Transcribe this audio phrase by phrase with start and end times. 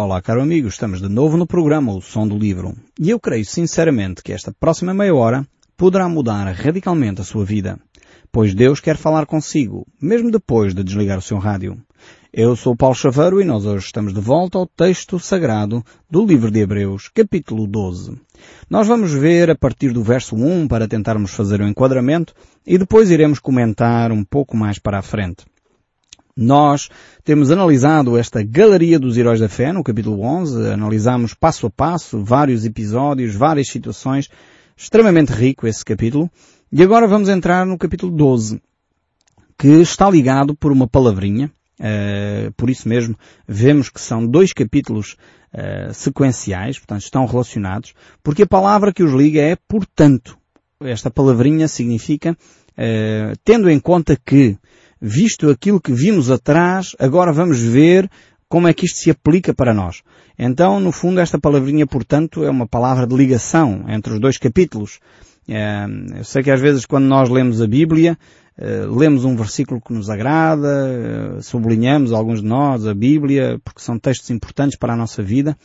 [0.00, 2.72] Olá, caro amigo, estamos de novo no programa O Som do Livro.
[3.00, 5.44] E eu creio sinceramente que esta próxima meia hora
[5.76, 7.80] poderá mudar radicalmente a sua vida.
[8.30, 11.76] Pois Deus quer falar consigo, mesmo depois de desligar o seu rádio.
[12.32, 16.48] Eu sou Paulo Chaveiro e nós hoje estamos de volta ao texto sagrado do livro
[16.48, 18.20] de Hebreus, capítulo 12.
[18.70, 22.34] Nós vamos ver a partir do verso 1 para tentarmos fazer o um enquadramento
[22.64, 25.44] e depois iremos comentar um pouco mais para a frente.
[26.40, 26.88] Nós
[27.24, 32.22] temos analisado esta galeria dos heróis da fé no capítulo 11, analisamos passo a passo
[32.22, 34.28] vários episódios, várias situações,
[34.76, 36.30] extremamente rico esse capítulo,
[36.70, 38.62] e agora vamos entrar no capítulo 12,
[39.58, 41.50] que está ligado por uma palavrinha,
[41.80, 45.16] uh, por isso mesmo vemos que são dois capítulos
[45.52, 50.38] uh, sequenciais, portanto estão relacionados, porque a palavra que os liga é portanto.
[50.80, 54.56] Esta palavrinha significa, uh, tendo em conta que
[55.00, 58.10] visto aquilo que vimos atrás, agora vamos ver
[58.48, 60.02] como é que isto se aplica para nós.
[60.38, 65.00] Então, no fundo, esta palavrinha, portanto, é uma palavra de ligação entre os dois capítulos.
[65.48, 65.86] É,
[66.18, 68.18] eu sei que às vezes quando nós lemos a Bíblia,
[68.56, 73.80] é, lemos um versículo que nos agrada, é, sublinhamos alguns de nós a Bíblia, porque
[73.80, 75.56] são textos importantes para a nossa vida,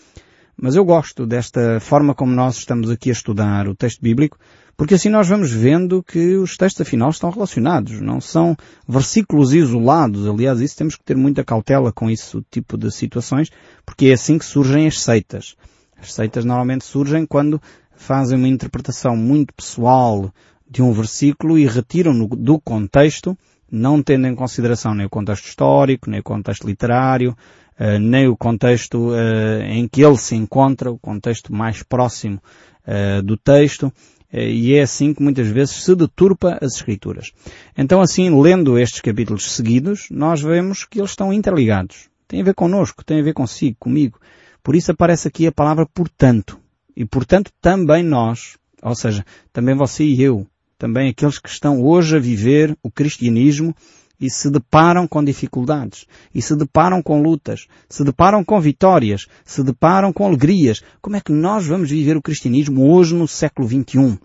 [0.55, 4.37] mas eu gosto desta forma como nós estamos aqui a estudar o texto bíblico,
[4.75, 8.55] porque assim nós vamos vendo que os textos afinal estão relacionados, não são
[8.87, 10.27] versículos isolados.
[10.27, 13.49] Aliás, isso temos que ter muita cautela com esse tipo de situações,
[13.85, 15.55] porque é assim que surgem as seitas.
[15.97, 17.61] As seitas normalmente surgem quando
[17.95, 20.33] fazem uma interpretação muito pessoal
[20.69, 23.37] de um versículo e retiram-no do contexto,
[23.71, 27.37] não tendo em consideração nem o contexto histórico, nem o contexto literário,
[27.77, 32.41] eh, nem o contexto eh, em que ele se encontra, o contexto mais próximo
[32.85, 33.91] eh, do texto,
[34.33, 37.31] e é assim que muitas vezes se deturpa as Escrituras.
[37.77, 42.09] Então assim, lendo estes capítulos seguidos, nós vemos que eles estão interligados.
[42.27, 44.19] Tem a ver connosco, tem a ver consigo, comigo.
[44.63, 46.59] Por isso aparece aqui a palavra portanto.
[46.95, 52.17] E portanto também nós, ou seja, também você e eu, também aqueles que estão hoje
[52.17, 53.75] a viver o cristianismo
[54.19, 59.63] e se deparam com dificuldades, e se deparam com lutas, se deparam com vitórias, se
[59.63, 60.81] deparam com alegrias.
[61.01, 64.19] Como é que nós vamos viver o cristianismo hoje no século XXI?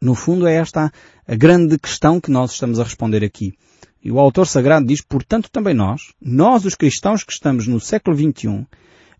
[0.00, 0.92] No fundo é esta
[1.26, 3.54] a grande questão que nós estamos a responder aqui.
[4.02, 8.16] E o autor sagrado diz, portanto também nós, nós os cristãos que estamos no século
[8.16, 8.66] XXI,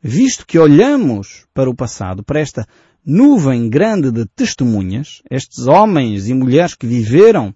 [0.00, 2.66] visto que olhamos para o passado, para esta
[3.04, 7.54] nuvem grande de testemunhas, estes homens e mulheres que viveram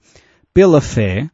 [0.52, 1.30] pela fé,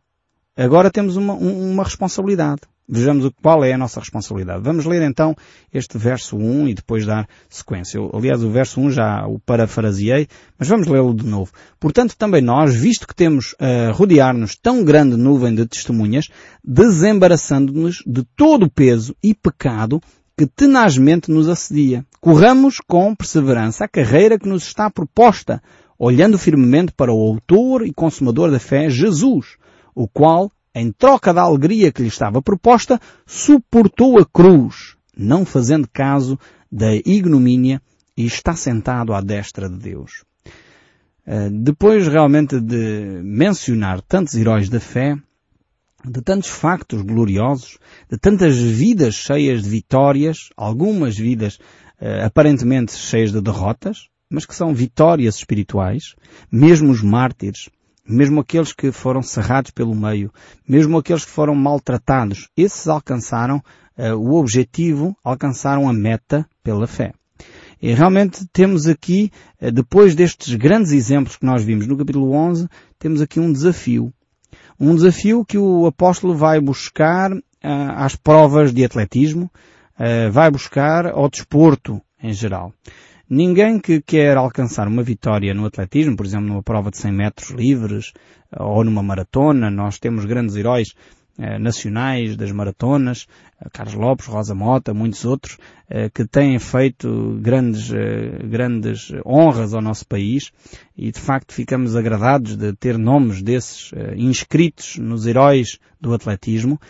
[0.56, 2.62] Agora temos uma, uma responsabilidade.
[2.88, 4.62] Vejamos qual é a nossa responsabilidade.
[4.62, 5.34] Vamos ler então
[5.74, 7.98] este verso 1 e depois dar sequência.
[7.98, 11.50] Eu, aliás, o verso 1 já o parafraseei, mas vamos lê-lo de novo.
[11.80, 16.28] Portanto, também nós, visto que temos a rodear-nos tão grande nuvem de testemunhas,
[16.64, 20.00] desembaraçando-nos de todo o peso e pecado
[20.38, 22.04] que tenazmente nos assedia.
[22.20, 25.60] Corramos com perseverança a carreira que nos está proposta,
[25.98, 29.56] olhando firmemente para o autor e consumador da fé, Jesus,
[29.96, 35.88] o qual, em troca da alegria que lhe estava proposta, suportou a cruz, não fazendo
[35.90, 36.38] caso
[36.70, 37.80] da ignomínia
[38.14, 40.22] e está sentado à destra de Deus.
[41.26, 45.16] Eh, depois realmente de mencionar tantos heróis da fé,
[46.04, 51.56] de tantos factos gloriosos, de tantas vidas cheias de vitórias, algumas vidas
[52.00, 56.14] uh, aparentemente cheias de derrotas, mas que são vitórias espirituais,
[56.50, 57.68] mesmo os mártires,
[58.08, 60.32] mesmo aqueles que foram cerrados pelo meio,
[60.68, 63.62] mesmo aqueles que foram maltratados, esses alcançaram
[63.98, 67.12] uh, o objetivo, alcançaram a meta pela fé.
[67.80, 69.30] E realmente temos aqui,
[69.60, 72.68] uh, depois destes grandes exemplos que nós vimos no capítulo 11,
[72.98, 74.12] temos aqui um desafio.
[74.78, 77.40] Um desafio que o apóstolo vai buscar uh,
[77.96, 79.50] às provas de atletismo,
[80.30, 82.70] vai buscar ao desporto em geral.
[83.28, 87.50] Ninguém que quer alcançar uma vitória no atletismo, por exemplo, numa prova de 100 metros
[87.50, 88.12] livres
[88.56, 90.94] ou numa maratona, nós temos grandes heróis
[91.38, 93.26] eh, nacionais das maratonas,
[93.60, 95.58] eh, Carlos Lopes, Rosa Mota, muitos outros,
[95.90, 97.90] eh, que têm feito grandes,
[98.48, 100.50] grandes honras ao nosso país
[100.96, 106.80] e de facto ficamos agradados de ter nomes desses inscritos nos heróis do atletismo.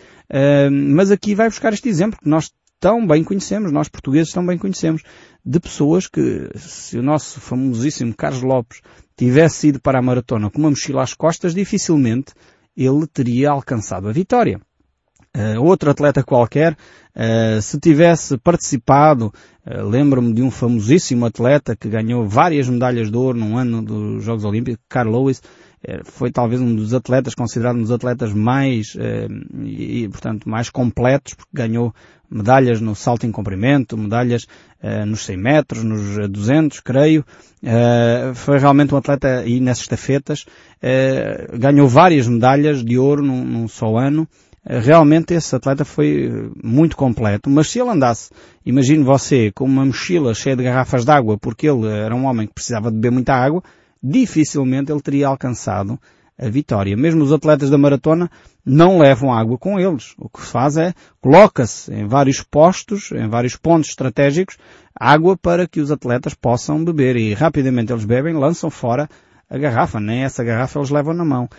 [0.93, 4.57] Mas aqui vai buscar este exemplo que nós tão bem conhecemos, nós portugueses tão bem
[4.57, 5.03] conhecemos,
[5.45, 8.81] de pessoas que, se o nosso famosíssimo Carlos Lopes
[9.15, 12.33] tivesse ido para a maratona com uma mochila às costas, dificilmente
[12.75, 14.61] ele teria alcançado a vitória.
[15.35, 19.31] Uh, outro atleta qualquer, uh, se tivesse participado,
[19.65, 24.23] uh, lembro-me de um famosíssimo atleta que ganhou várias medalhas de ouro num ano dos
[24.23, 25.41] Jogos Olímpicos, Carl Lewis,
[26.03, 28.95] foi talvez um dos atletas, considerado um dos atletas mais,
[29.63, 31.93] e, portanto, mais completos, porque ganhou
[32.29, 34.47] medalhas no salto em comprimento, medalhas
[34.83, 37.23] uh, nos 100 metros, nos 200, creio.
[38.35, 40.45] Foi realmente um atleta e nas estafetas.
[41.57, 44.27] Ganhou várias medalhas de ouro num, num só ano.
[44.69, 48.29] Realmente esse atleta foi muito completo, mas se ele andasse,
[48.65, 52.47] imagine você, com uma mochila cheia de garrafas de água, porque ele era um homem
[52.47, 53.63] que precisava beber muita água,
[54.01, 55.99] dificilmente ele teria alcançado
[56.37, 56.95] a vitória.
[56.95, 58.29] Mesmo os atletas da maratona
[58.63, 60.13] não levam água com eles.
[60.17, 64.57] O que faz é coloca-se em vários postos, em vários pontos estratégicos,
[64.95, 69.09] água para que os atletas possam beber e rapidamente eles bebem, lançam fora
[69.49, 69.99] a garrafa.
[69.99, 71.49] Nem essa garrafa eles levam na mão.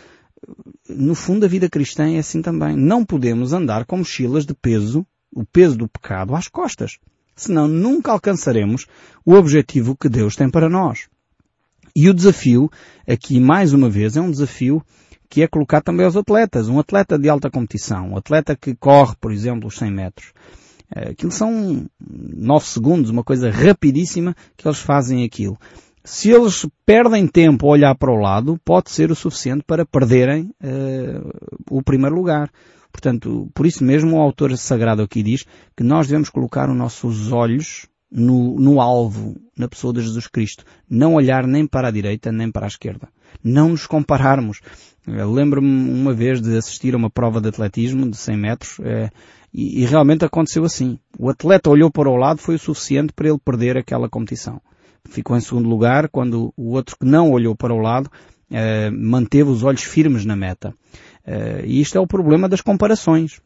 [0.89, 2.77] No fundo a vida cristã é assim também.
[2.77, 5.05] Não podemos andar com mochilas de peso,
[5.35, 6.99] o peso do pecado às costas.
[7.35, 8.87] Senão nunca alcançaremos
[9.25, 11.09] o objetivo que Deus tem para nós.
[12.01, 12.71] E o desafio,
[13.09, 14.81] aqui mais uma vez, é um desafio
[15.29, 16.69] que é colocado também aos atletas.
[16.69, 20.33] Um atleta de alta competição, um atleta que corre, por exemplo, os 100 metros.
[20.95, 25.59] Eh, aquilo são 9 segundos, uma coisa rapidíssima que eles fazem aquilo.
[26.05, 30.55] Se eles perdem tempo a olhar para o lado, pode ser o suficiente para perderem
[30.63, 32.49] uh, o primeiro lugar.
[32.93, 35.45] Portanto, por isso mesmo o autor sagrado aqui diz
[35.77, 40.65] que nós devemos colocar os nossos olhos no, no alvo, na pessoa de Jesus Cristo.
[40.89, 43.09] Não olhar nem para a direita nem para a esquerda.
[43.43, 44.61] Não nos compararmos.
[45.07, 49.11] Lembro-me uma vez de assistir a uma prova de atletismo de 100 metros é,
[49.53, 50.99] e, e, realmente aconteceu assim.
[51.19, 54.61] O atleta olhou para o lado, foi o suficiente para ele perder aquela competição.
[55.09, 58.11] Ficou em segundo lugar quando o outro que não olhou para o lado
[58.51, 60.75] é, manteve os olhos firmes na meta.
[61.65, 63.39] E isto é o problema das comparações.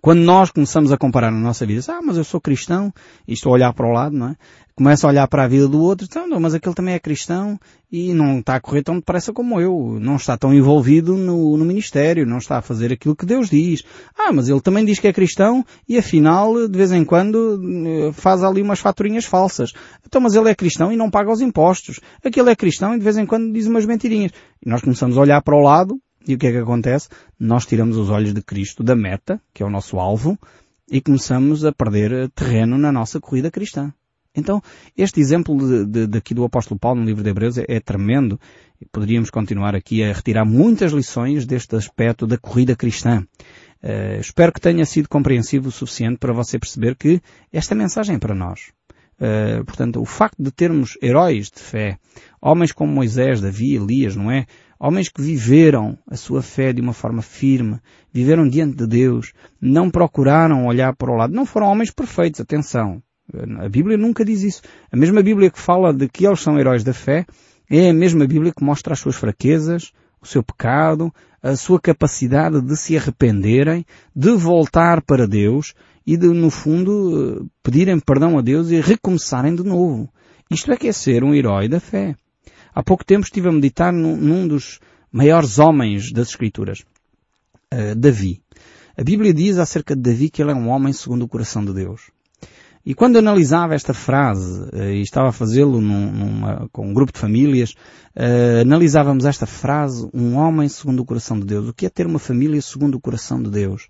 [0.00, 2.92] Quando nós começamos a comparar na nossa vida, ah, mas eu sou cristão,
[3.28, 4.36] e estou a olhar para o lado, não é?
[4.74, 7.60] Começo a olhar para a vida do outro, então, não, mas aquele também é cristão
[7.92, 11.64] e não está a correr tão depressa como eu, não está tão envolvido no, no
[11.66, 13.84] ministério, não está a fazer aquilo que Deus diz.
[14.16, 18.12] Ah, mas ele também diz que é cristão e afinal, de vez em quando, eh,
[18.12, 19.72] faz ali umas faturinhas falsas.
[20.06, 22.00] Então, mas ele é cristão e não paga os impostos.
[22.24, 24.32] Aquele é cristão e de vez em quando diz umas mentirinhas.
[24.64, 27.08] E nós começamos a olhar para o lado e o que é que acontece?
[27.38, 30.38] Nós tiramos os olhos de Cristo da meta, que é o nosso alvo,
[30.90, 33.92] e começamos a perder terreno na nossa corrida cristã.
[34.34, 34.62] Então,
[34.96, 38.38] este exemplo de, de, daqui do apóstolo Paulo no livro de Hebreus é, é tremendo.
[38.92, 43.26] Poderíamos continuar aqui a retirar muitas lições deste aspecto da corrida cristã.
[43.82, 47.20] Uh, espero que tenha sido compreensivo o suficiente para você perceber que
[47.52, 48.72] esta mensagem é para nós.
[49.20, 51.98] Uh, portanto, o facto de termos heróis de fé,
[52.40, 54.46] homens como Moisés, Davi, Elias, não é?
[54.78, 57.78] Homens que viveram a sua fé de uma forma firme,
[58.10, 63.02] viveram diante de Deus, não procuraram olhar para o lado, não foram homens perfeitos, atenção.
[63.58, 64.62] A Bíblia nunca diz isso.
[64.90, 67.26] A mesma Bíblia que fala de que eles são heróis da fé,
[67.70, 71.12] é a mesma Bíblia que mostra as suas fraquezas, o seu pecado,
[71.42, 73.84] a sua capacidade de se arrependerem,
[74.16, 75.74] de voltar para Deus
[76.10, 80.12] e de, no fundo, pedirem perdão a Deus e recomeçarem de novo.
[80.50, 82.16] Isto é que é ser um herói da fé.
[82.74, 84.80] Há pouco tempo estive a meditar num, num dos
[85.12, 86.80] maiores homens das Escrituras,
[87.72, 88.42] uh, Davi.
[88.98, 91.72] A Bíblia diz acerca de Davi que ele é um homem segundo o coração de
[91.72, 92.10] Deus.
[92.84, 95.80] E quando analisava esta frase, uh, e estava a fazê-lo
[96.72, 97.70] com um grupo de famílias,
[98.16, 101.68] uh, analisávamos esta frase, um homem segundo o coração de Deus.
[101.68, 103.86] O que é ter uma família segundo o coração de Deus?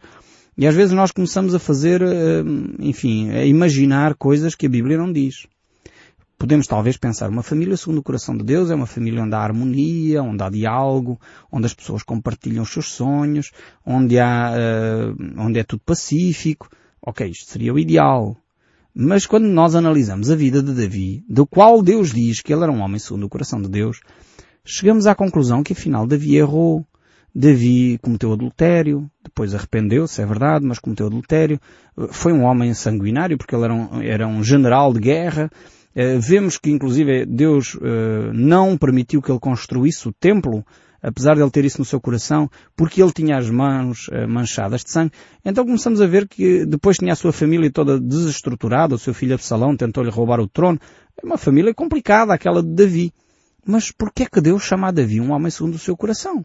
[0.60, 2.02] E às vezes nós começamos a fazer,
[2.78, 5.46] enfim, a imaginar coisas que a Bíblia não diz
[6.40, 9.40] podemos talvez pensar, uma família segundo o coração de Deus é uma família onde há
[9.40, 11.20] harmonia, onde há diálogo,
[11.52, 13.50] onde as pessoas compartilham os seus sonhos,
[13.84, 16.70] onde há, uh, onde é tudo pacífico.
[17.02, 18.34] Ok, isto seria o ideal.
[18.94, 22.72] Mas quando nós analisamos a vida de Davi, do qual Deus diz que ele era
[22.72, 24.00] um homem segundo o coração de Deus,
[24.64, 26.86] chegamos à conclusão que afinal Davi errou.
[27.34, 31.60] Davi cometeu adultério, depois arrependeu-se, é verdade, mas cometeu adultério.
[32.10, 35.50] Foi um homem sanguinário porque ele era um, era um general de guerra,
[35.94, 40.64] eh, vemos que inclusive Deus eh, não permitiu que ele construísse o templo,
[41.02, 44.82] apesar de ele ter isso no seu coração, porque ele tinha as mãos eh, manchadas
[44.82, 45.12] de sangue.
[45.44, 49.34] Então começamos a ver que depois tinha a sua família toda desestruturada, o seu filho
[49.34, 50.78] Absalão tentou-lhe roubar o trono.
[51.20, 53.12] É uma família complicada, aquela de Davi.
[53.66, 56.44] Mas por que é que Deus chama a Davi um homem segundo o seu coração?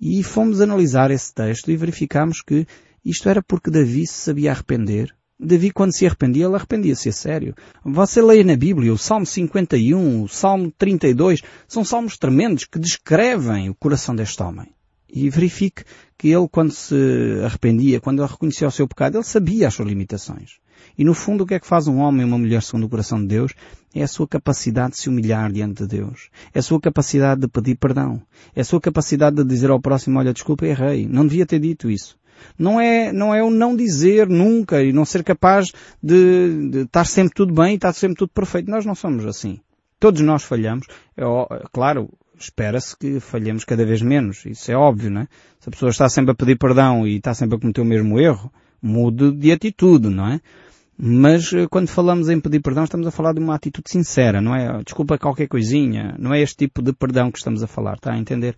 [0.00, 2.66] E fomos analisar esse texto e verificamos que
[3.04, 7.54] isto era porque Davi se sabia arrepender, Davi, quando se arrependia, ele arrependia-se a sério.
[7.82, 13.70] Você leia na Bíblia o Salmo 51, o Salmo 32, são salmos tremendos que descrevem
[13.70, 14.66] o coração deste homem.
[15.08, 15.82] E verifique
[16.18, 16.94] que ele, quando se
[17.42, 20.58] arrependia, quando reconhecia o seu pecado, ele sabia as suas limitações.
[20.96, 22.88] E no fundo o que é que faz um homem e uma mulher segundo o
[22.88, 23.54] coração de Deus?
[23.94, 26.30] É a sua capacidade de se humilhar diante de Deus.
[26.54, 28.22] É a sua capacidade de pedir perdão.
[28.54, 31.06] É a sua capacidade de dizer ao próximo, olha, desculpa, errei.
[31.06, 32.18] Não devia ter dito isso.
[32.58, 35.72] Não é, não é o não dizer nunca e não ser capaz
[36.02, 38.70] de, de estar sempre tudo bem e estar sempre tudo perfeito.
[38.70, 39.60] Nós não somos assim.
[39.98, 40.86] Todos nós falhamos.
[41.16, 41.24] É,
[41.72, 42.08] claro,
[42.38, 44.44] espera-se que falhemos cada vez menos.
[44.46, 45.28] Isso é óbvio, não é?
[45.60, 48.18] Se a pessoa está sempre a pedir perdão e está sempre a cometer o mesmo
[48.18, 50.40] erro, mude de atitude, não é?
[51.02, 54.54] Mas eh, quando falamos em pedir perdão, estamos a falar de uma atitude sincera, não
[54.54, 54.82] é?
[54.82, 58.18] Desculpa qualquer coisinha, não é este tipo de perdão que estamos a falar, está a
[58.18, 58.54] entender?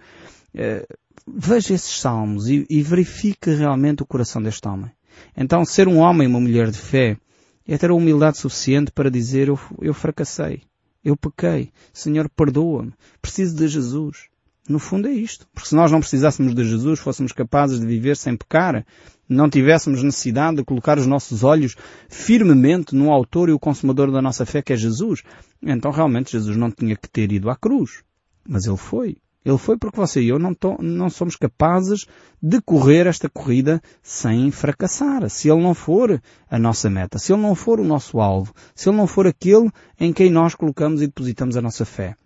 [0.53, 0.85] Uh,
[1.25, 4.91] veja esses salmos e, e verifique realmente o coração deste homem.
[5.37, 7.17] Então, ser um homem e uma mulher de fé
[7.65, 10.63] é ter a humildade suficiente para dizer eu, eu fracassei.
[11.05, 11.71] Eu pequei.
[11.93, 12.93] Senhor, perdoa-me.
[13.21, 14.27] Preciso de Jesus.
[14.69, 15.47] No fundo é isto.
[15.55, 18.85] Porque se nós não precisássemos de Jesus, fôssemos capazes de viver sem pecar,
[19.33, 21.75] não tivéssemos necessidade de colocar os nossos olhos
[22.09, 25.23] firmemente no autor e o consumador da nossa fé, que é Jesus,
[25.62, 28.03] então realmente Jesus não tinha que ter ido à cruz.
[28.47, 29.17] Mas ele foi.
[29.45, 32.07] Ele foi porque você e eu não, não somos capazes
[32.41, 35.29] de correr esta corrida sem fracassar.
[35.29, 38.89] Se ele não for a nossa meta, se ele não for o nosso alvo, se
[38.89, 42.17] ele não for aquele em quem nós colocamos e depositamos a nossa fé.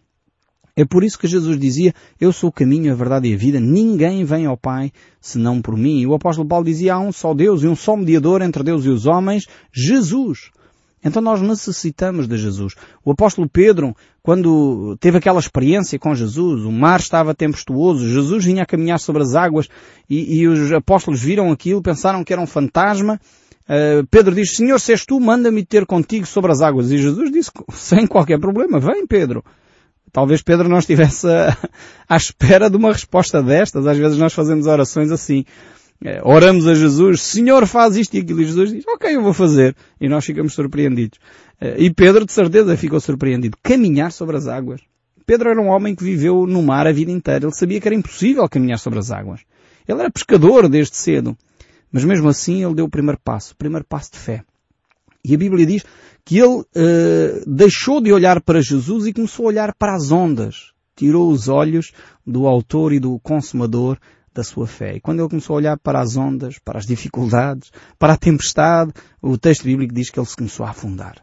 [0.76, 3.58] É por isso que Jesus dizia, eu sou o caminho, a verdade e a vida,
[3.58, 6.00] ninguém vem ao Pai senão por mim.
[6.00, 8.84] E o apóstolo Paulo dizia, há um só Deus e um só mediador entre Deus
[8.84, 10.50] e os homens, Jesus.
[11.02, 12.74] Então nós necessitamos de Jesus.
[13.02, 18.64] O apóstolo Pedro, quando teve aquela experiência com Jesus, o mar estava tempestuoso, Jesus vinha
[18.64, 19.68] a caminhar sobre as águas
[20.10, 23.18] e, e os apóstolos viram aquilo, pensaram que era um fantasma.
[23.68, 26.90] Uh, Pedro diz, Senhor, se és tu, manda-me ter contigo sobre as águas.
[26.90, 29.42] E Jesus disse, sem qualquer problema, vem Pedro.
[30.12, 31.26] Talvez Pedro não estivesse
[32.08, 33.86] à espera de uma resposta destas.
[33.86, 35.44] Às vezes nós fazemos orações assim.
[36.04, 39.32] É, oramos a Jesus, Senhor faz isto e aquilo, e Jesus diz, ok, eu vou
[39.32, 39.74] fazer.
[40.00, 41.18] E nós ficamos surpreendidos.
[41.60, 43.56] É, e Pedro, de certeza, ficou surpreendido.
[43.62, 44.80] Caminhar sobre as águas.
[45.24, 47.46] Pedro era um homem que viveu no mar a vida inteira.
[47.46, 49.40] Ele sabia que era impossível caminhar sobre as águas.
[49.88, 51.36] Ele era pescador desde cedo.
[51.90, 54.44] Mas mesmo assim ele deu o primeiro passo, o primeiro passo de fé.
[55.28, 55.84] E a Bíblia diz
[56.24, 56.64] que ele uh,
[57.44, 60.72] deixou de olhar para Jesus e começou a olhar para as ondas.
[60.94, 61.90] Tirou os olhos
[62.24, 63.98] do autor e do consumador
[64.32, 64.94] da sua fé.
[64.94, 68.92] E quando ele começou a olhar para as ondas, para as dificuldades, para a tempestade,
[69.20, 71.16] o texto bíblico diz que ele se começou a afundar.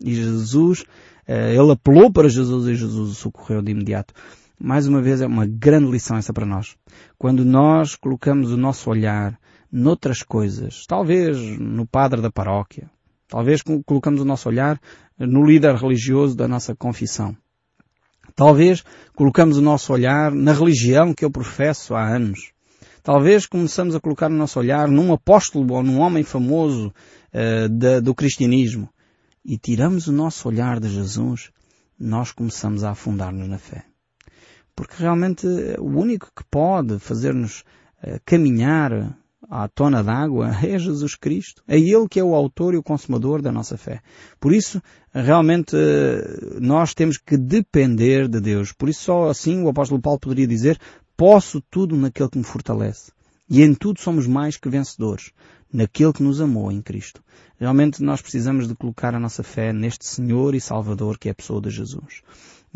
[0.00, 0.84] E Jesus,
[1.26, 4.12] eh, ele apelou para Jesus e Jesus o socorreu de imediato.
[4.60, 6.74] Mais uma vez é uma grande lição essa para nós.
[7.16, 9.38] Quando nós colocamos o nosso olhar
[9.70, 12.90] noutras coisas, talvez no padre da paróquia,
[13.28, 14.80] talvez colocamos o nosso olhar
[15.18, 17.36] no líder religioso da nossa confissão,
[18.36, 22.52] Talvez colocamos o nosso olhar na religião que eu professo há anos.
[23.02, 26.92] Talvez começamos a colocar o nosso olhar num apóstolo ou num homem famoso
[27.32, 28.90] uh, de, do cristianismo.
[29.42, 31.50] E tiramos o nosso olhar de Jesus,
[31.98, 33.86] nós começamos a afundar-nos na fé.
[34.74, 35.46] Porque realmente
[35.78, 37.60] o único que pode fazer-nos
[38.02, 39.16] uh, caminhar
[39.50, 41.62] à tona d'água é Jesus Cristo.
[41.66, 44.00] É Ele que é o autor e o consumador da nossa fé.
[44.40, 45.76] Por isso, realmente,
[46.60, 48.72] nós temos que depender de Deus.
[48.72, 50.78] Por isso, só assim o apóstolo Paulo poderia dizer,
[51.16, 53.12] posso tudo naquele que me fortalece.
[53.48, 55.30] E em tudo somos mais que vencedores,
[55.72, 57.22] naquele que nos amou em Cristo.
[57.58, 61.34] Realmente nós precisamos de colocar a nossa fé neste Senhor e Salvador que é a
[61.34, 62.22] pessoa de Jesus.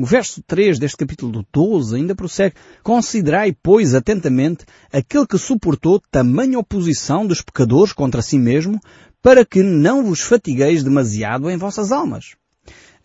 [0.00, 2.54] O verso 3 deste capítulo 12 ainda prossegue.
[2.82, 8.80] Considerai, pois, atentamente aquele que suportou tamanha oposição dos pecadores contra si mesmo,
[9.22, 12.34] para que não vos fatigueis demasiado em vossas almas.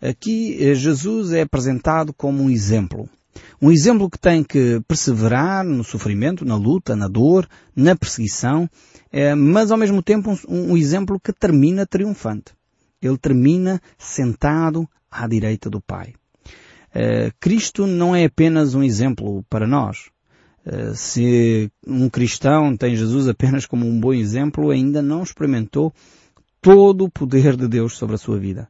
[0.00, 3.06] Aqui eh, Jesus é apresentado como um exemplo.
[3.60, 8.70] Um exemplo que tem que perseverar no sofrimento, na luta, na dor, na perseguição,
[9.12, 12.54] eh, mas ao mesmo tempo um, um exemplo que termina triunfante.
[13.02, 16.14] Ele termina sentado à direita do Pai.
[16.98, 20.08] Eh, Cristo não é apenas um exemplo para nós.
[20.64, 25.92] Uh, se um cristão tem Jesus apenas como um bom exemplo, ainda não experimentou
[26.60, 28.66] todo o poder de Deus sobre a sua vida.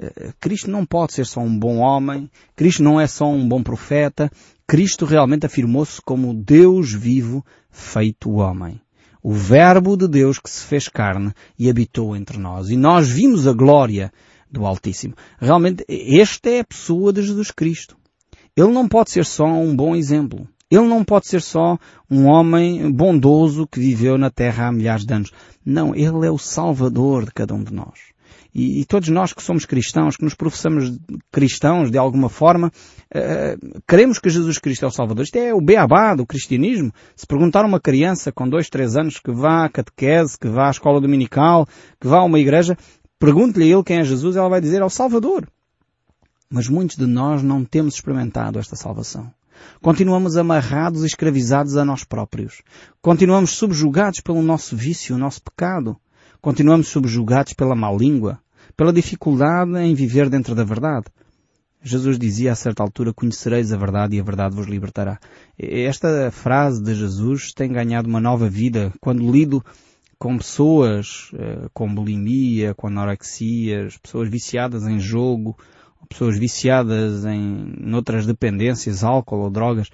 [0.00, 3.62] Uh, Cristo não pode ser só um bom homem, Cristo não é só um bom
[3.62, 4.30] profeta,
[4.66, 8.80] Cristo realmente afirmou-se como Deus vivo feito homem.
[9.22, 12.70] O Verbo de Deus que se fez carne e habitou entre nós.
[12.70, 14.10] E nós vimos a glória
[14.50, 15.14] do Altíssimo.
[15.38, 17.96] Realmente, esta é a pessoa de Jesus Cristo.
[18.56, 20.48] Ele não pode ser só um bom exemplo.
[20.70, 21.78] Ele não pode ser só
[22.10, 25.32] um homem bondoso que viveu na Terra há milhares de anos.
[25.64, 28.16] Não, ele é o Salvador de cada um de nós.
[28.56, 30.98] E, e todos nós que somos cristãos, que nos professamos
[31.30, 35.24] cristãos de alguma forma, uh, queremos que Jesus Cristo é o Salvador.
[35.24, 36.90] Isto é o beabá do cristianismo.
[37.14, 40.68] Se perguntar a uma criança com dois, três anos que vá à catequese, que vá
[40.68, 41.68] à escola dominical,
[42.00, 42.78] que vá a uma igreja,
[43.18, 45.48] Pergunte-lhe ele quem é Jesus, ela vai dizer é o Salvador.
[46.50, 49.32] Mas muitos de nós não temos experimentado esta salvação.
[49.80, 52.62] Continuamos amarrados e escravizados a nós próprios.
[53.00, 55.96] Continuamos subjugados pelo nosso vício, o nosso pecado.
[56.40, 58.38] Continuamos subjugados pela má língua,
[58.76, 61.06] pela dificuldade em viver dentro da verdade.
[61.82, 65.18] Jesus dizia a certa altura, conhecereis a verdade e a verdade vos libertará.
[65.58, 69.64] Esta frase de Jesus tem ganhado uma nova vida quando lido
[70.18, 75.56] com pessoas uh, com bulimia, com anorexias, pessoas viciadas em jogo,
[76.08, 79.90] pessoas viciadas em, outras dependências, álcool ou drogas.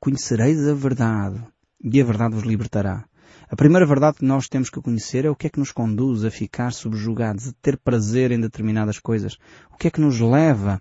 [0.00, 1.42] Conhecereis a verdade
[1.82, 3.04] e a verdade vos libertará.
[3.50, 6.24] A primeira verdade que nós temos que conhecer é o que é que nos conduz
[6.24, 9.38] a ficar subjugados, a ter prazer em determinadas coisas.
[9.72, 10.80] O que é que nos leva a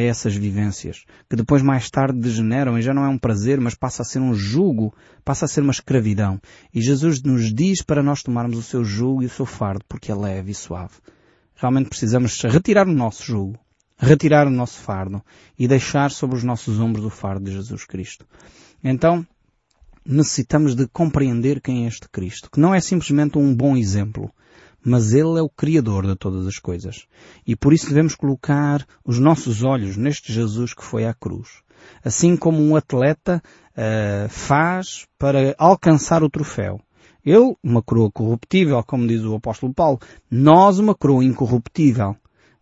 [0.00, 4.02] essas vivências, que depois mais tarde degeneram e já não é um prazer, mas passa
[4.02, 4.94] a ser um jugo,
[5.24, 6.40] passa a ser uma escravidão.
[6.72, 10.10] E Jesus nos diz para nós tomarmos o seu jugo e o seu fardo, porque
[10.10, 10.94] é leve e suave.
[11.54, 13.58] Realmente precisamos retirar o nosso jugo,
[13.98, 15.22] retirar o nosso fardo
[15.58, 18.26] e deixar sobre os nossos ombros o fardo de Jesus Cristo.
[18.82, 19.26] Então,
[20.04, 24.32] necessitamos de compreender quem é este Cristo, que não é simplesmente um bom exemplo,
[24.84, 27.06] mas Ele é o Criador de todas as coisas.
[27.46, 31.62] E por isso devemos colocar os nossos olhos neste Jesus que foi à cruz.
[32.04, 36.80] Assim como um atleta uh, faz para alcançar o troféu.
[37.24, 40.00] Ele, uma coroa corruptível, como diz o apóstolo Paulo.
[40.30, 42.16] Nós, uma coroa incorruptível.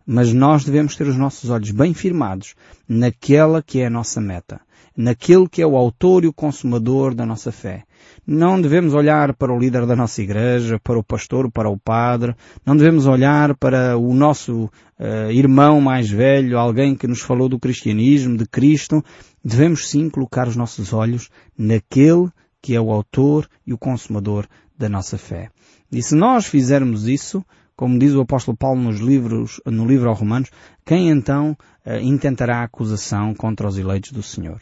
[0.05, 2.55] Mas nós devemos ter os nossos olhos bem firmados
[2.87, 4.59] naquela que é a nossa meta
[5.01, 7.83] naquele que é o autor e o consumador da nossa fé.
[8.25, 12.35] Não devemos olhar para o líder da nossa igreja, para o pastor, para o padre.
[12.65, 17.59] Não devemos olhar para o nosso uh, irmão mais velho, alguém que nos falou do
[17.59, 19.03] cristianismo, de Cristo.
[19.43, 22.29] Devemos sim colocar os nossos olhos naquele
[22.61, 24.45] que é o autor e o consumador
[24.77, 25.49] da nossa fé.
[25.91, 27.43] E se nós fizermos isso,
[27.75, 30.51] como diz o apóstolo Paulo nos livros, no livro aos Romanos,
[30.85, 34.61] quem então uh, intentará a acusação contra os eleitos do Senhor?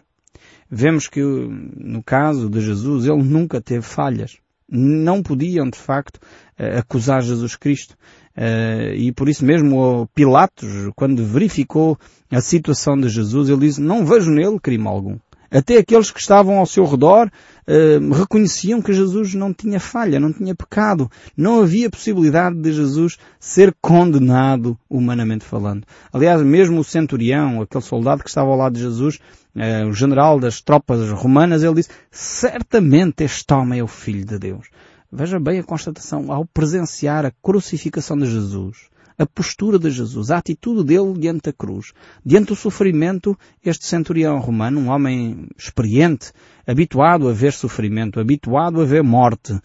[0.70, 4.38] Vemos que no caso de Jesus ele nunca teve falhas.
[4.72, 6.20] Não podiam, de facto,
[6.58, 7.98] eh, acusar Jesus Cristo.
[8.38, 11.98] Eh, e por isso mesmo Pilatos, quando verificou
[12.30, 15.18] a situação de Jesus, ele disse, não vejo nele crime algum.
[15.50, 17.32] Até aqueles que estavam ao seu redor
[17.70, 21.10] uh, reconheciam que Jesus não tinha falha, não tinha pecado.
[21.38, 25.86] Não havia possibilidade de Jesus ser condenado humanamente falando.
[26.12, 29.20] Aliás, mesmo o centurião, aquele soldado que estava ao lado de Jesus,
[29.55, 34.40] uh, o general das tropas romanas, ele disse, certamente este homem é o Filho de
[34.40, 34.68] Deus.
[35.12, 40.38] Veja bem a constatação, ao presenciar a crucificação de Jesus, a postura de Jesus, a
[40.38, 41.92] atitude dele diante da cruz,
[42.25, 46.32] diante do sofrimento, este centurião romano, um homem experiente,
[46.66, 49.60] habituado a ver sofrimento, habituado a ver morte,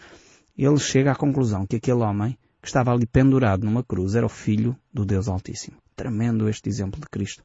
[0.58, 4.28] ele chega à conclusão que aquele homem que estava ali pendurado numa cruz era o
[4.28, 5.76] filho do Deus Altíssimo.
[5.94, 7.44] Tremendo este exemplo de Cristo.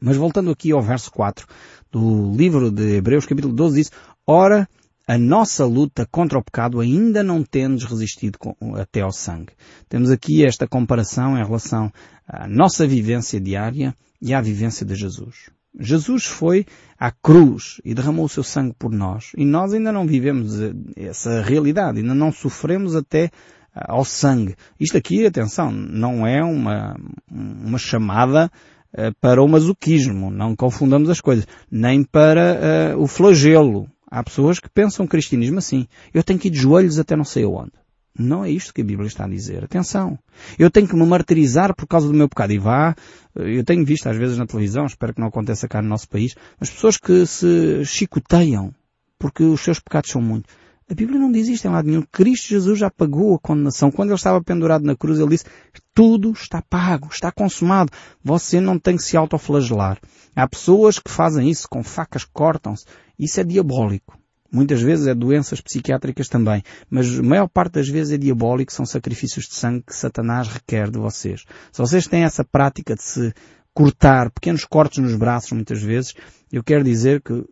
[0.00, 1.46] Mas voltando aqui ao verso 4
[1.90, 3.92] do livro de Hebreus, capítulo 12, diz,
[4.26, 4.68] Ora,
[5.06, 8.38] a nossa luta contra o pecado ainda não temos resistido
[8.76, 9.52] até ao sangue.
[9.88, 11.92] Temos aqui esta comparação em relação
[12.26, 15.50] à nossa vivência diária e à vivência de Jesus.
[15.78, 16.64] Jesus foi
[16.98, 19.32] à cruz e derramou o seu sangue por nós.
[19.36, 20.54] E nós ainda não vivemos
[20.96, 23.30] essa realidade, ainda não sofremos até
[23.74, 24.54] ao sangue.
[24.78, 26.96] Isto aqui, atenção, não é uma,
[27.30, 28.50] uma chamada
[28.96, 34.60] eh, para o masoquismo, não confundamos as coisas, nem para uh, o flagelo, Há pessoas
[34.60, 35.88] que pensam cristianismo assim.
[36.12, 37.72] Eu tenho que ir de joelhos até não sei aonde.
[38.16, 39.64] Não é isto que a Bíblia está a dizer.
[39.64, 40.16] Atenção.
[40.56, 42.52] Eu tenho que me martirizar por causa do meu pecado.
[42.52, 42.94] E vá,
[43.34, 46.36] eu tenho visto às vezes na televisão, espero que não aconteça cá no nosso país,
[46.60, 48.72] mas pessoas que se chicoteiam
[49.18, 50.54] porque os seus pecados são muitos.
[50.90, 52.02] A Bíblia não diz isto em lado nenhum.
[52.12, 53.90] Cristo Jesus já pagou a condenação.
[53.90, 55.46] Quando ele estava pendurado na cruz, ele disse,
[55.94, 57.90] tudo está pago, está consumado.
[58.22, 59.98] Você não tem que se autoflagelar.
[60.36, 62.84] Há pessoas que fazem isso, com facas cortam-se.
[63.18, 64.18] Isso é diabólico.
[64.52, 68.86] Muitas vezes é doenças psiquiátricas também, mas a maior parte das vezes é diabólico, são
[68.86, 71.44] sacrifícios de sangue que Satanás requer de vocês.
[71.72, 73.34] Se vocês têm essa prática de se
[73.72, 76.14] cortar pequenos cortes nos braços muitas vezes,
[76.52, 77.44] eu quero dizer que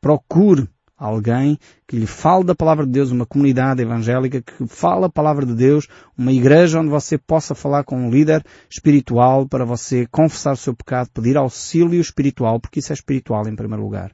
[0.00, 0.68] procure
[1.00, 1.58] alguém
[1.88, 5.54] que lhe fale da palavra de Deus, uma comunidade evangélica que fale a palavra de
[5.54, 10.56] Deus, uma igreja onde você possa falar com um líder espiritual para você confessar o
[10.56, 14.12] seu pecado, pedir auxílio espiritual, porque isso é espiritual em primeiro lugar.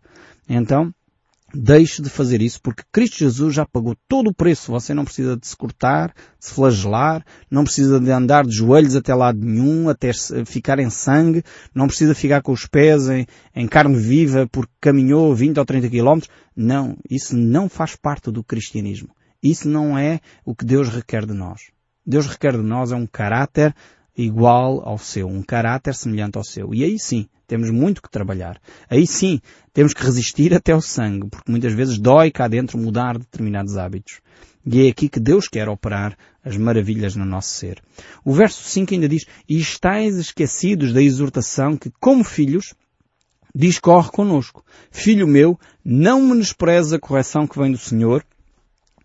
[0.48, 0.94] Então,
[1.54, 4.72] Deixe de fazer isso porque Cristo Jesus já pagou todo o preço.
[4.72, 8.96] Você não precisa de se cortar, de se flagelar, não precisa de andar de joelhos
[8.96, 10.10] até lado nenhum, até
[10.44, 15.34] ficar em sangue, não precisa ficar com os pés em, em carne viva porque caminhou
[15.34, 16.30] 20 ou 30 quilómetros.
[16.54, 19.14] Não, isso não faz parte do cristianismo.
[19.42, 21.70] Isso não é o que Deus requer de nós.
[22.04, 23.74] Deus requer de nós é um caráter
[24.16, 26.74] igual ao seu, um caráter semelhante ao seu.
[26.74, 28.60] E aí sim, temos muito que trabalhar.
[28.88, 29.40] Aí sim,
[29.72, 34.20] temos que resistir até o sangue, porque muitas vezes dói cá dentro mudar determinados hábitos.
[34.64, 37.80] E é aqui que Deus quer operar as maravilhas no nosso ser.
[38.24, 42.74] O verso 5 ainda diz, e estáis esquecidos da exortação que, como filhos,
[43.54, 44.64] discorre conosco.
[44.90, 48.24] Filho meu, não menosprezes a correção que vem do Senhor,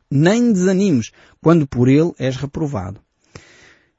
[0.10, 3.00] nem desanimes quando por ele és reprovado.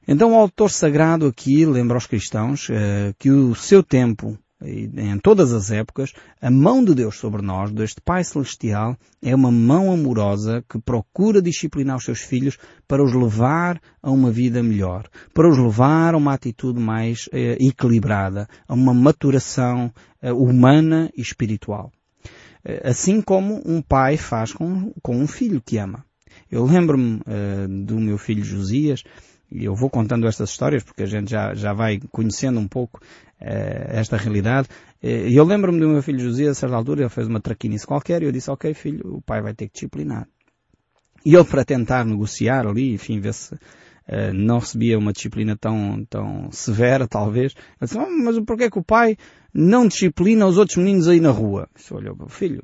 [0.07, 5.53] Então o autor sagrado aqui lembra aos cristãos uh, que o seu tempo, em todas
[5.53, 6.11] as épocas,
[6.41, 11.41] a mão de Deus sobre nós, deste Pai Celestial, é uma mão amorosa que procura
[11.41, 16.17] disciplinar os seus filhos para os levar a uma vida melhor, para os levar a
[16.17, 21.91] uma atitude mais uh, equilibrada, a uma maturação uh, humana e espiritual.
[22.83, 26.05] assim como um pai faz com, com um filho que ama.
[26.49, 27.19] Eu lembro-me
[27.85, 29.03] do meu filho Josias,
[29.53, 32.99] e eu vou contando estas histórias porque a gente já, já vai conhecendo um pouco
[33.39, 34.67] uh, esta realidade.
[35.01, 37.85] Eh, e eu lembro-me do meu filho José, a certa altura, ele fez uma traquinice
[37.85, 40.27] qualquer e eu disse, ok filho, o pai vai ter que disciplinar.
[41.25, 46.03] E ele para tentar negociar ali, enfim, ver se uh, não recebia uma disciplina tão,
[46.09, 49.17] tão severa, talvez, ele disse, oh, mas porquê que o pai
[49.53, 51.69] não disciplina os outros meninos aí na rua?
[51.75, 52.63] Disse, olha, filho,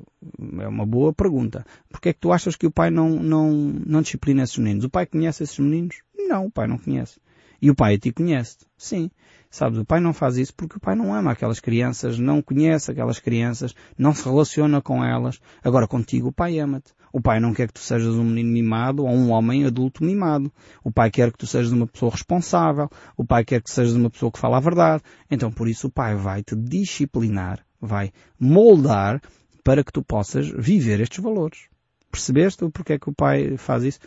[0.58, 1.64] é uma boa pergunta.
[1.88, 4.84] Porquê é que tu achas que o pai não, não, não disciplina esses meninos?
[4.84, 6.02] O pai conhece esses meninos?
[6.16, 7.20] Não, o pai não conhece.
[7.62, 8.58] E o pai a ti conhece.
[8.76, 9.10] Sim.
[9.50, 12.90] Sabes, o pai não faz isso porque o pai não ama aquelas crianças, não conhece
[12.90, 15.40] aquelas crianças, não se relaciona com elas.
[15.62, 16.92] Agora contigo o pai ama-te.
[17.12, 20.52] O pai não quer que tu sejas um menino mimado ou um homem adulto mimado.
[20.84, 22.88] O pai quer que tu sejas uma pessoa responsável.
[23.16, 25.02] O pai quer que sejas uma pessoa que fala a verdade.
[25.30, 29.20] Então por isso o pai vai te disciplinar, vai moldar
[29.64, 31.68] para que tu possas viver estes valores.
[32.10, 34.00] Percebeste o porquê que o pai faz isso?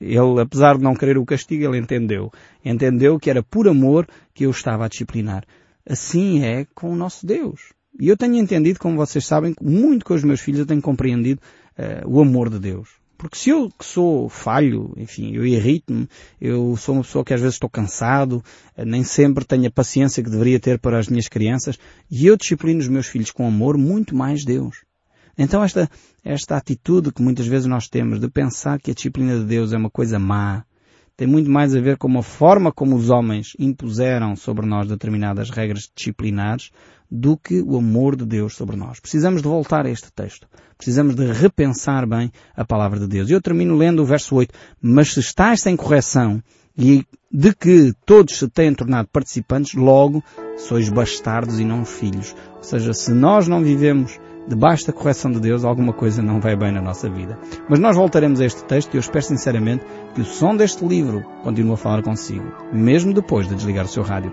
[0.00, 2.30] Ele, apesar de não querer o castigo, ele entendeu.
[2.64, 5.44] Entendeu que era por amor que eu estava a disciplinar.
[5.88, 7.72] Assim é com o nosso Deus.
[7.98, 11.40] E eu tenho entendido, como vocês sabem, muito com os meus filhos eu tenho compreendido
[11.78, 12.88] uh, o amor de Deus.
[13.16, 16.08] Porque se eu que sou falho, enfim, eu irrito-me,
[16.40, 18.42] eu sou uma pessoa que às vezes estou cansado,
[18.76, 21.78] uh, nem sempre tenho a paciência que deveria ter para as minhas crianças,
[22.10, 24.84] e eu disciplino os meus filhos com amor, muito mais Deus.
[25.36, 25.88] Então esta,
[26.24, 29.76] esta atitude que muitas vezes nós temos de pensar que a disciplina de Deus é
[29.76, 30.64] uma coisa má,
[31.18, 35.50] tem muito mais a ver com a forma como os homens impuseram sobre nós determinadas
[35.50, 36.70] regras disciplinares
[37.10, 39.00] do que o amor de Deus sobre nós.
[39.00, 40.46] Precisamos de voltar a este texto.
[40.76, 43.30] Precisamos de repensar bem a palavra de Deus.
[43.30, 44.54] Eu termino lendo o verso 8.
[44.80, 46.42] Mas se estás sem correção
[46.76, 50.22] e de que todos se têm tornado participantes, logo
[50.56, 52.34] sois bastardos e não filhos.
[52.56, 56.56] Ou seja, se nós não vivemos debaixo da correção de Deus, alguma coisa não vai
[56.56, 57.38] bem na nossa vida.
[57.68, 61.22] Mas nós voltaremos a este texto e eu espero sinceramente que o som deste livro
[61.42, 64.32] continue a falar consigo, mesmo depois de desligar o seu rádio.